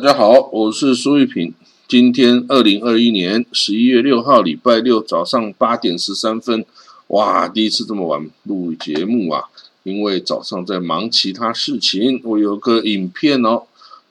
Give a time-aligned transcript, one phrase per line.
[0.00, 1.52] 大家好，我是苏玉平。
[1.88, 6.64] 今天二零二一年十一月六号，礼拜六早上八点十三分，
[7.08, 9.42] 哇，第一次这么晚录节目啊！
[9.82, 12.20] 因为早上在忙其他事情。
[12.22, 13.64] 我有个影片哦，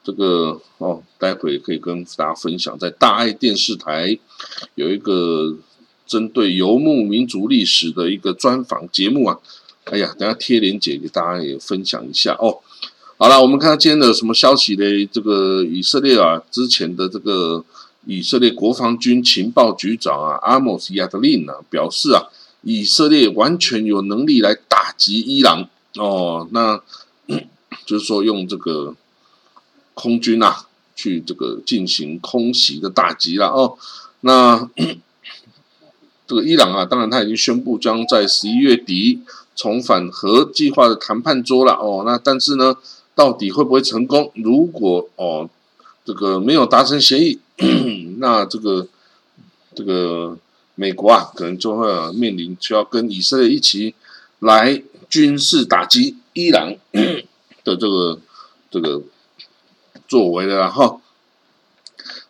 [0.03, 4.19] 这个哦，待会可以跟大家分享，在大爱电视台
[4.75, 5.55] 有一个
[6.05, 9.39] 针对游牧民族历史的一个专访节目啊。
[9.85, 12.59] 哎呀，等下贴链接给大家也分享一下哦。
[13.19, 14.83] 好了，我们看今天的什么消息呢？
[15.11, 17.65] 这个以色列啊，之前的这个
[18.05, 22.27] 以色列国防军情报局长啊，阿莫斯亚德林啊，表示啊，
[22.61, 26.47] 以色列完全有能力来打击伊朗哦。
[26.51, 26.79] 那
[27.87, 28.93] 就是说用这个
[29.95, 33.79] 空军啊，去这个进行空袭的打击了哦。
[34.21, 34.69] 那
[36.27, 39.21] 这个伊朗啊，当然他已经宣布将在十一月底
[39.55, 42.03] 重返核计划的谈判桌了哦。
[42.05, 42.75] 那但是呢？
[43.17, 44.31] 到底会不会成功？
[44.35, 45.49] 如果哦，
[46.05, 47.39] 这个没有达成协议，
[48.21, 48.87] 那这个
[49.73, 50.37] 这个
[50.75, 53.95] 美国啊，可能就会面临需要跟以色列一起
[54.37, 56.75] 来军事打击伊朗
[57.65, 58.19] 的这个
[58.69, 59.01] 这个
[60.07, 61.01] 作为的哈。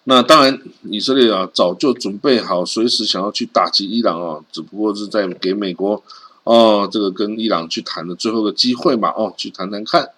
[0.05, 6.01] 那当然，以色列啊早就准备好，随时想要去打击伊朗哦，只不过是在给美国
[6.45, 10.11] 哦这个跟伊朗去谈的最后的机会嘛哦，去谈谈看。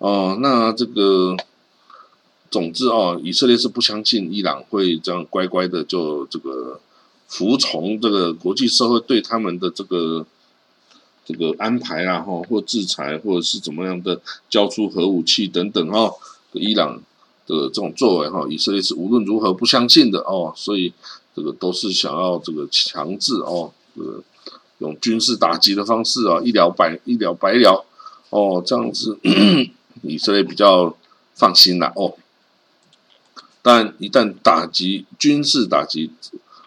[0.00, 1.36] 哦，那这个，
[2.50, 6.80] 总之哦，以色列是不相信伊朗会这样乖乖的就这个
[7.28, 10.24] 服从这个国际社会对他们的这个
[11.26, 14.18] 这个安排啊，哈，或制裁，或者是怎么样的
[14.48, 16.14] 交出核武器等等哦，
[16.52, 16.96] 伊朗
[17.46, 20.90] 的这种作为哈，以色列是无论如何不相信的哦，所以
[21.36, 24.22] 这个都是想要这个强制哦，呃，
[24.78, 27.84] 用军事打击的方式啊，一了百一了百了
[28.30, 29.18] 哦，这样子。
[30.02, 30.96] 以色列比较
[31.34, 32.14] 放心了哦，
[33.62, 36.10] 但一旦打击军事打击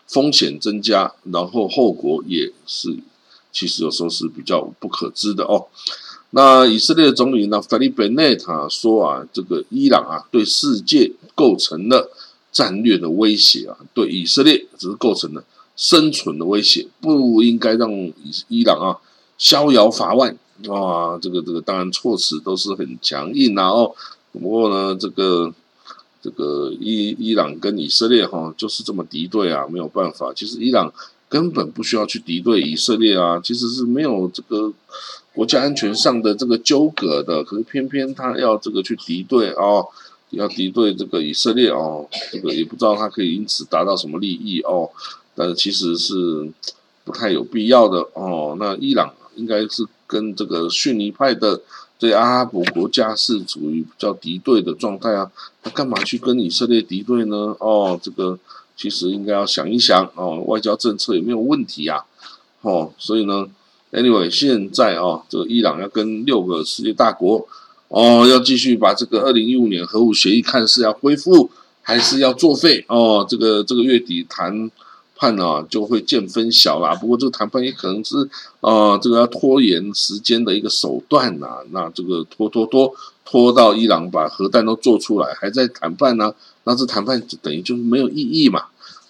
[0.07, 2.97] 风险增加，然后后果也是
[3.51, 5.67] 其实有时候是比较不可知的哦。
[6.31, 12.11] 那以色列总理呢，法利贝内塔说啊，这个伊朗啊对世界构成了
[12.51, 15.43] 战略的威胁啊，对以色列只是构成了
[15.75, 18.15] 生存的威胁，不应该让伊
[18.47, 18.97] 伊朗啊
[19.37, 20.35] 逍遥法外。
[20.67, 23.93] 哇，这个这个当然措辞都是很强硬啊哦，
[24.31, 25.51] 不过呢，这个
[26.21, 30.31] 这个伊伊朗跟以色列哈就是这么敌对啊，没有办法。
[30.33, 30.93] 其实伊朗
[31.27, 34.71] 根本不需要去敌对以色列啊，其实是没有这个
[35.33, 37.43] 国家安全上的这个纠葛的。
[37.43, 39.85] 可是偏偏他要这个去敌对哦，
[40.29, 44.89] 要敌对这个以色列哦，这个也不知道他可以因此达到什么利益哦。
[45.35, 46.47] 但是其实是
[47.03, 48.55] 不太有必要的哦。
[48.59, 49.85] 那伊朗应该是。
[50.13, 51.59] 跟这个逊尼派的
[51.97, 55.31] 对阿拉伯国家是处于比较敌对的状态啊，
[55.63, 57.55] 他干嘛去跟以色列敌对呢？
[57.59, 58.37] 哦，这个
[58.77, 62.05] 其实应该要想一想哦，外交政策有没有问题啊？
[62.61, 63.47] 哦，所以呢
[63.91, 67.47] ，anyway，现在啊，这个伊朗要跟六个世界大国
[67.87, 71.49] 哦，要继续把这个二零一五年核武协议看是要恢复
[71.81, 72.85] 还是要作废？
[72.87, 74.69] 哦，这个这个月底谈。
[75.23, 76.93] 判啊就会见分晓啦。
[76.95, 78.29] 不过这个谈判也可能是
[78.59, 81.47] 呃这个要拖延时间的一个手段呐。
[81.71, 86.33] 那这个拖拖拖拖到伊朗把核弹都做出来，还在谈判呢，
[86.65, 88.65] 那这谈判就等于就是没有意义嘛。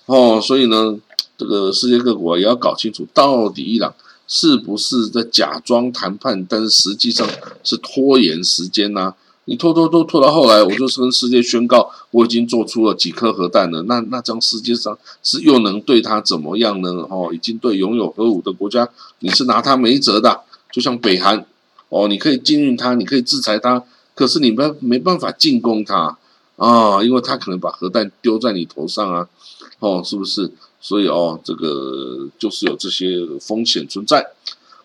[0.05, 0.95] 哦，所以呢，
[1.35, 3.95] 这个世界各国也要搞清楚，到底伊朗
[4.27, 7.27] 是不是在假装谈判，但是实际上
[7.63, 9.15] 是拖延时间呢？
[9.45, 13.81] 你拖拖拖拖到后来，我就是跟世界宣告，我已经做出了几颗核弹了。
[13.83, 17.05] 那那这样世界上是又能对他怎么样呢？
[17.09, 18.87] 哦，已经对拥有核武的国家，
[19.19, 20.41] 你是拿他没辙的。
[20.71, 21.45] 就像北韩，
[21.89, 23.83] 哦，你可以禁运他，你可以制裁他，
[24.15, 26.17] 可是你没没办法进攻他
[26.55, 29.27] 啊，因为他可能把核弹丢在你头上啊，
[29.79, 30.49] 哦，是不是？
[30.79, 34.25] 所以哦，这个就是有这些风险存在。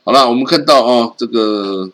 [0.02, 1.88] 好了，我们看到哦，这个。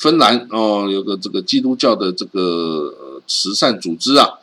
[0.00, 4.38] 芬兰哦，有个这个基督教的这个慈善组织啊，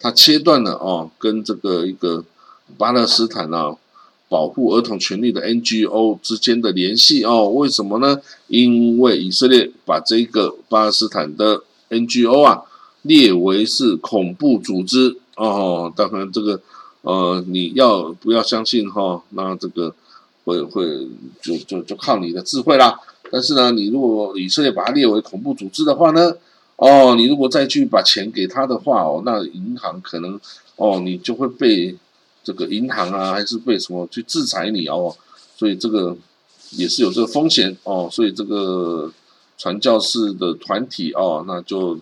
[0.00, 2.24] 它切断了哦跟这个一个
[2.78, 3.76] 巴勒斯坦啊
[4.30, 7.50] 保护儿童权利的 NGO 之间的联系哦。
[7.50, 8.22] 为什么呢？
[8.46, 12.62] 因为以色列把这个巴勒斯坦的 NGO 啊
[13.02, 15.92] 列为是恐怖组织哦。
[15.94, 16.58] 当然这个
[17.02, 19.22] 呃你要不要相信哈？
[19.28, 19.94] 那这个
[20.44, 21.06] 会会
[21.42, 22.98] 就就就靠你的智慧啦。
[23.32, 26.36] 但是呢，你如果以色列把它列为恐怖组织的话呢，
[26.76, 30.38] 哦，你如果再去把钱给他的话哦，那银行可能
[30.76, 31.96] 哦，你就会被
[32.44, 35.16] 这个银行啊，还是被什么去制裁你哦，
[35.56, 36.14] 所以这个
[36.72, 39.10] 也是有这个风险哦，所以这个
[39.56, 41.98] 传教士的团体哦，那就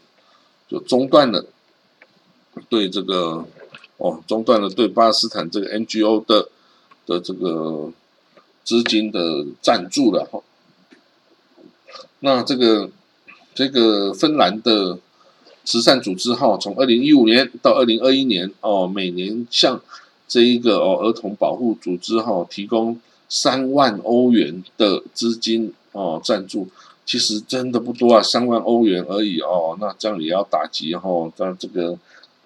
[0.69, 1.47] 就中断了
[2.69, 3.47] 对这个
[3.99, 6.49] 哦中断了对巴勒斯坦这个 NGO 的
[7.07, 7.93] 的这个
[8.65, 10.41] 资金的赞助了哈。
[12.21, 12.91] 那这个
[13.55, 14.99] 这个芬兰的
[15.65, 19.81] 慈善组织哈，从二零一五年到二零二一年哦，每年向
[20.29, 26.69] 这一个哦儿童保护组织哈提供三万欧元的资金哦赞助。
[27.07, 29.77] 其实真的不多啊，三万欧元而已哦。
[29.81, 31.99] 那这样也要打击哈，那这个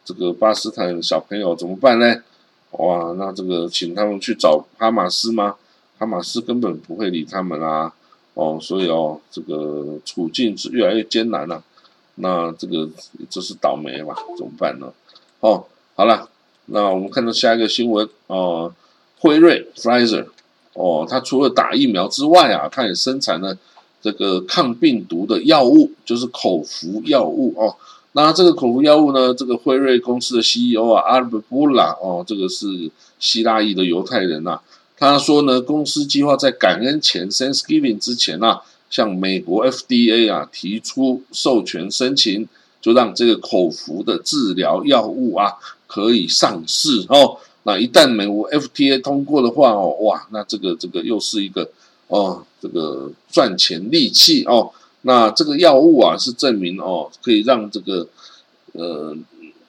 [0.05, 2.23] 这个巴斯坦小朋友怎么办呢？
[2.71, 5.57] 哇，那这个请他们去找哈马斯吗？
[5.99, 7.93] 哈马斯根本不会理他们啊。
[8.35, 11.63] 哦，所以哦，这个处境是越来越艰难了。
[12.17, 12.89] 那这个
[13.29, 14.93] 就是倒霉嘛，怎么办呢？
[15.41, 15.65] 哦，
[15.97, 16.29] 好了，
[16.67, 18.73] 那我们看到下一个新闻哦，
[19.19, 20.27] 辉瑞 （Pfizer）
[20.75, 23.57] 哦，它除了打疫苗之外啊，它也生产了。
[24.01, 27.75] 这个抗病毒的药物就是口服药物哦。
[28.13, 29.33] 那这个口服药物呢？
[29.33, 34.61] 这个辉瑞公司的 CEO 啊，阿尔布布拉哦，这个是希腊裔的犹太人呐。
[34.97, 42.49] 他说呢，公司计划在感恩前 （Thanksgiving） 之前啊，向美国 FDA 啊提出授权申请，
[42.81, 45.55] 就让这个口服的治疗药物啊
[45.87, 47.39] 可以上市哦。
[47.65, 51.71] 那一旦美国 FDA 通过的话哦，哇，那这个这个又是一个。
[52.09, 54.71] 哦，这个赚钱利器哦，
[55.03, 58.07] 那这个药物啊是证明哦，可以让这个
[58.73, 59.17] 呃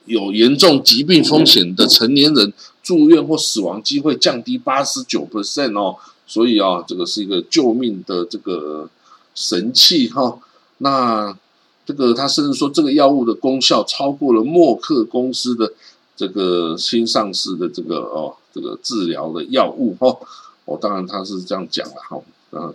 [0.06, 2.54] 有严重疾病风险的成年人
[2.84, 5.98] 住院或死亡机会降低八十九 percent 哦，
[6.28, 8.90] 所以啊，这个是一个救命的这个
[9.34, 10.40] 神器哈。
[10.80, 11.36] 那
[11.86, 15.72] 这个他甚至说，这个药物的功效超过了默克公司的
[16.16, 20.18] 这个新上市的这个哦这个治疗的药物哈。
[20.66, 22.19] 哦，当然他是这样讲了哈，
[22.50, 22.74] 呃，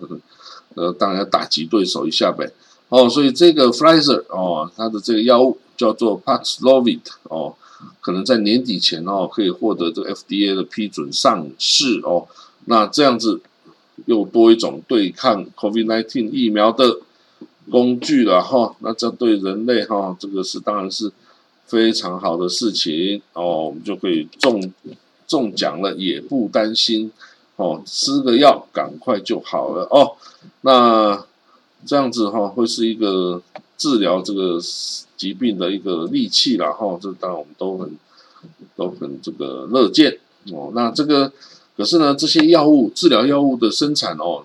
[0.74, 2.48] 呃，当然要打击对手一下呗。
[2.88, 7.54] 哦，所以这个 Pfizer 哦，它的这个药物叫做 Paxlovid 哦，
[8.02, 12.28] 可能在年底前哦可以获得这个 FDA 的批准上市哦。
[12.66, 13.40] 那这样子
[14.04, 16.98] 又多一种对抗 COVID-19 疫苗的
[17.70, 18.76] 工具了哈。
[18.80, 21.10] 那这对人类哈，这个是当然是
[21.64, 24.60] 非常好的事情哦，我们就可以中
[25.26, 27.10] 中奖了，也不担心。
[27.56, 30.16] 哦，吃个药赶快就好了哦。
[30.60, 31.24] 那
[31.86, 33.40] 这样子哈，会是一个
[33.80, 34.60] 治疗这个
[35.16, 36.98] 疾病的一个利器了哈。
[37.00, 37.96] 这当然我们都很
[38.76, 40.18] 都很这个乐见
[40.52, 40.70] 哦。
[40.74, 41.32] 那这个
[41.78, 44.44] 可是呢，这些药物治疗药物的生产哦，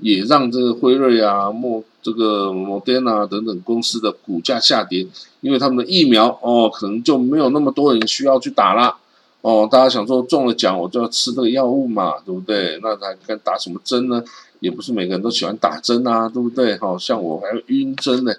[0.00, 5.06] 也让这个辉瑞啊、莫这个莫德纳等等公司的股价下跌，
[5.40, 8.98] 因为他们的疫苗哦，可能就没有那么多人需要去打了。
[9.40, 12.78] 哦，大家想说中了奖我就要吃这个药物嘛，对不对？
[12.82, 14.22] 那还该打什么针呢？
[14.60, 16.78] 也不是每个人都喜欢打针啊，对不对？
[16.78, 18.32] 好像我还晕针呢，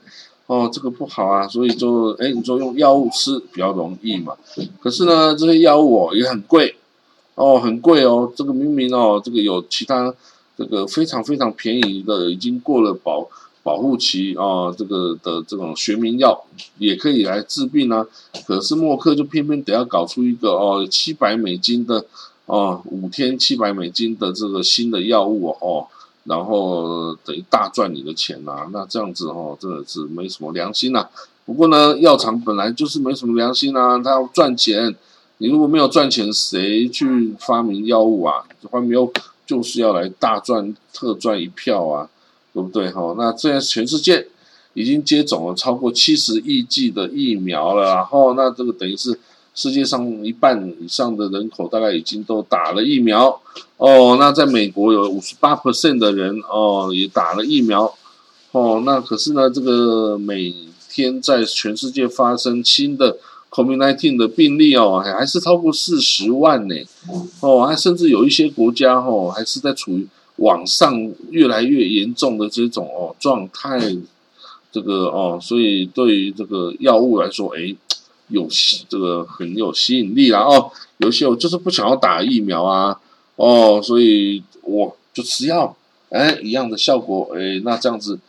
[0.48, 4.34] 哦，这个不好啊，所以就哎，你说用药物吃比较容易嘛。
[4.80, 6.76] 可是呢，这些药物哦也很贵，
[7.36, 8.32] 哦，很贵哦。
[8.36, 10.14] 这个明明哦，这个有其他
[10.58, 13.28] 这个非常非常便宜的，已经过了保。
[13.66, 16.40] 保护期啊，这个的这种学名药
[16.78, 18.06] 也可以来治病啊。
[18.46, 22.06] 可是默克就偏偏得要搞出一个哦，七百美金的
[22.46, 25.88] 哦，五天七百美金的这个新的药物哦，
[26.26, 28.68] 然后等于大赚你的钱呐。
[28.72, 31.08] 那这样子哦，真的是没什么良心呐。
[31.46, 34.96] 不过呢，药厂本来就是没什么良心啊，他要赚钱。
[35.40, 38.44] 你如果没有赚钱，谁去发明药物啊？
[38.70, 39.10] 发明药
[39.46, 42.10] 就是要来大赚特赚一票啊。
[42.54, 43.14] 对不对哈？
[43.18, 44.26] 那现在全世界
[44.76, 49.20] 已经接种了超过七十亿剂的疫苗了，然后那这个等于是
[49.56, 53.42] 世界上一半以上的人口大概已经都打了疫苗
[53.78, 54.18] 哦。
[54.20, 57.92] 那在美国有五十八 percent 的人哦也打了疫苗
[58.52, 58.84] 哦。
[58.86, 60.54] 那可是呢，这个每
[60.90, 63.18] 天在全世界发生新的
[63.50, 66.76] COVID-19 的病例哦，还是超过四十万呢
[67.40, 70.08] 哦，还甚至有一些国家哦还是在处于。
[70.38, 73.80] 往上越来越严重的这种哦状态，
[74.70, 77.74] 这个哦，所以对于这个药物来说，哎，
[78.30, 78.48] 有
[78.90, 80.72] 这个很有吸引力啦哦。
[80.98, 83.00] 有些我就是不想要打疫苗啊，
[83.36, 85.76] 哦，所以我就吃药，
[86.10, 88.20] 哎，一样的效果，哎，那这样子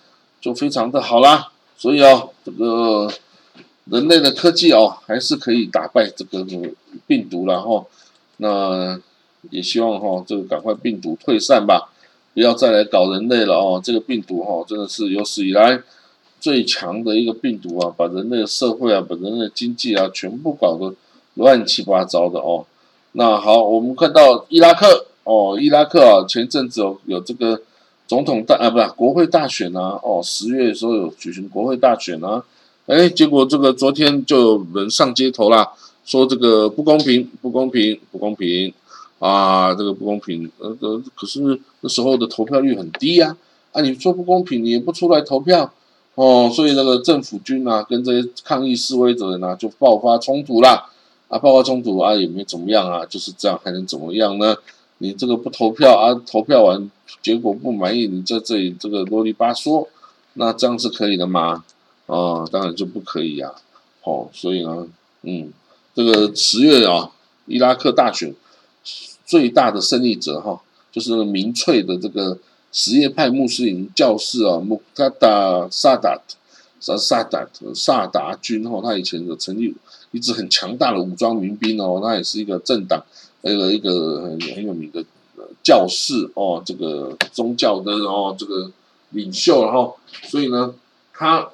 [0.40, 1.48] 就非常的好啦。
[1.76, 3.10] 所以哦，这个
[3.86, 6.44] 人类的科技哦，还是可以打败这个
[7.06, 7.88] 病毒然后
[8.38, 9.00] 那
[9.50, 11.90] 也希望哈，这个赶快病毒退散吧。
[12.34, 13.80] 不要再来搞人类了哦！
[13.82, 15.80] 这个病毒哈，真的是有史以来
[16.46, 20.94] 最强的一个病毒啊，把人类社会啊，把人类经济啊，全部搞得
[21.34, 22.64] 乱七八糟的哦。
[23.18, 27.60] 那好，我们看到伊拉克哦，伊拉克啊，前阵子有有这个
[28.06, 32.44] 总统大啊，不是国会大选啊，哦，十月的时候有举行国会大选啊，
[32.86, 35.72] 哎，结果这个昨天就有人上街头啦，
[36.04, 38.72] 说这个不公平，不公平，不公平。
[39.18, 43.34] 啊，这个不公平，呃呃，可是那时候的投票率很低呀，
[43.72, 45.72] 啊，你说不公平，你也不出来投票，
[46.16, 50.90] 哦，所以那个政府军啊，跟这些抗议示威者呢，就爆发冲突啦，
[51.28, 54.56] 啊，爆发冲突啊，也没怎么样啊，就是这样，还能怎么样呢？
[54.98, 56.90] 你这个不投票啊，投票完
[57.22, 59.86] 结果不满意，你在这里这个啰里吧嗦，
[60.32, 61.64] 那这样是可以的吗？
[62.06, 63.52] 哦，当然就不可以呀。
[64.02, 64.88] 哦，所以呢，
[65.20, 65.52] 嗯，
[65.94, 67.10] 这个十月啊，
[67.44, 68.34] 伊拉克大选
[69.26, 72.38] 最大的胜利者哈，就是民粹的这个
[72.76, 76.20] 什叶派穆斯林教士啊，穆卡达萨达
[76.78, 79.74] 萨萨达萨达军哈，他以前的成立
[80.10, 83.02] 一支很强大的武装民兵哦，他也是一个政党。
[83.40, 85.02] 那个一个很很有名的
[85.62, 88.70] 教士哦，这个宗教的哦，这个
[89.10, 90.74] 领袖，然后所以呢，
[91.14, 91.48] 他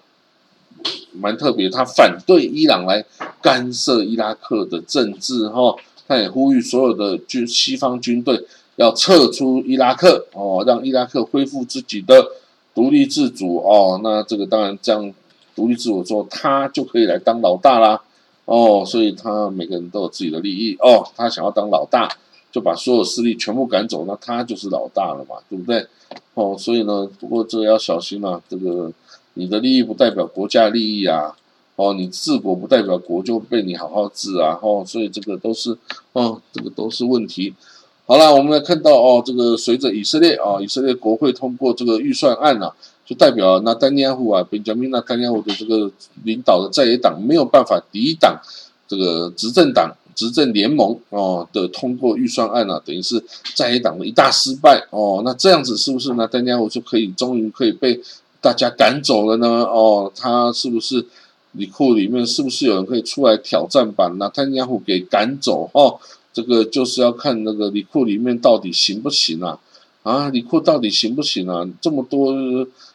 [1.12, 3.04] 蛮特别，他反对伊朗来
[3.40, 5.76] 干涉伊拉克的政治哈，
[6.08, 8.44] 他也呼吁所有的军西方军队
[8.82, 12.26] 要撤出伊拉克哦，让伊拉克恢复自己的
[12.74, 15.12] 独立自主哦，那这个当然这样
[15.54, 18.02] 独立自主之后，他就可以来当老大啦。
[18.44, 22.08] 哦，所以他每个人都有自己的利益哦，他想要当老大，
[22.50, 25.86] 就把所有势力全部赶走，那他就是老大了嘛，对不对？
[26.34, 28.90] 哦，所以呢，不过这个要小心啊，这个
[29.34, 31.36] 你的利益不代表国家利益啊，
[31.76, 35.78] 哦，你治国不代表国就被你好好治啊，哦，所以这个都是，
[36.12, 37.54] 哦，这个都是问题。
[38.04, 42.72] 好了，我们来看到哦，这个随着以色列啊，以色列国会通过这个预算案啊。
[43.04, 45.90] 就代表那丹尼亚胡啊，本杰明那丹尼亚胡的这个
[46.22, 48.40] 领导的在野党没有办法抵挡
[48.86, 53.22] 这个执政党执政联盟哦的通过预算案啊，等于是
[53.56, 55.20] 在野党的一大失败哦。
[55.24, 56.28] 那这样子是不是呢？
[56.28, 58.00] 丹尼亚胡就可以终于可以被
[58.40, 59.64] 大家赶走了呢？
[59.64, 61.04] 哦，他是不是
[61.52, 65.68] 里库里面是不是有人可以出来挑战把那丹尼亚胡给赶走？
[65.72, 65.98] 哦，
[66.32, 69.58] 这个就是要看那个里库里面到底行不行啊？
[70.02, 71.68] 啊，里库到底行不行啊？
[71.80, 72.34] 这么多。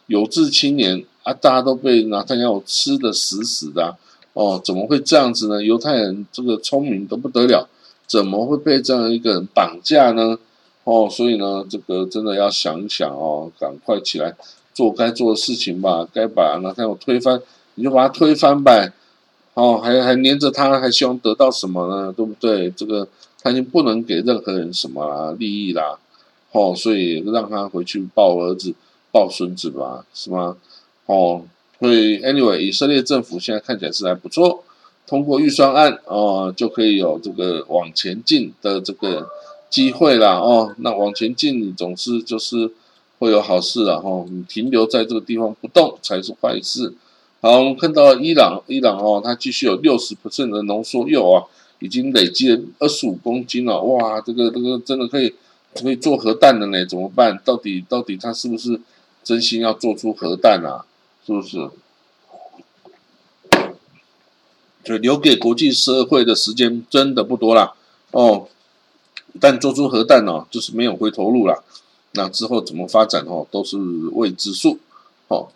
[0.08, 3.98] 有志青年啊，大家都被拿他要吃的死死的
[4.32, 5.62] 哦，怎么会这样子呢？
[5.62, 7.67] 犹太人这个聪明的不得了，
[8.08, 10.39] 怎么会被这样一个人绑架呢？
[10.86, 14.34] 哦，所以呢，这个真的要想一想哦，赶快起来
[14.74, 17.41] 做该做的事情吧，该把拿他要推翻，
[17.75, 18.94] 你就把他推翻呗。
[19.56, 22.13] 哦，还还黏着他，还希望得到什么呢？
[22.13, 22.72] 对不对？
[22.72, 23.06] 这个
[23.41, 25.98] 他已经不能给任何人什么利益啦。
[26.51, 28.74] 哦，所以让他回去抱儿子。
[29.10, 30.58] 抱孙子吧，是吗？
[31.06, 31.41] 哦，
[31.79, 34.63] 所以 anyway，以色列政府现在看起来是还不错，
[35.08, 39.27] 通过预算案哦，就可以有这个往前进的这个
[39.70, 40.75] 机会啦哦。
[40.79, 42.70] 那往前进，总是就是
[43.17, 44.25] 会有好事了哈。
[44.29, 46.94] 你停留在这个地方不动才是坏事。
[47.41, 50.15] 好，我们看到伊朗，伊朗哦，它继续有六十
[50.51, 51.44] 的浓缩铀啊，
[51.79, 53.81] 已经累积了二十五公斤了。
[53.81, 55.34] 哇，这个这个真的可以
[55.74, 56.86] 可以做核弹的呢？
[56.86, 57.39] 怎么办？
[57.43, 58.79] 到底到底它是不是？
[59.24, 60.86] 真心要做出核弹啊，
[61.25, 61.69] 是不是？
[64.86, 67.75] 就留给国际社会的时间真的不多了
[68.12, 68.48] 哦。
[69.41, 71.62] 但做出核弹呢，就是没有回头路了。
[72.13, 73.77] 那之后怎么发展哦，都是
[74.13, 74.79] 未知数。
[75.27, 75.50] 哦，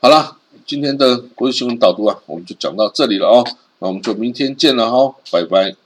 [0.00, 3.46] 好了，今天的国际新闻导读啊，我们就讲到这里了哦。
[3.84, 5.76] 那我们就明天见了哈，拜拜。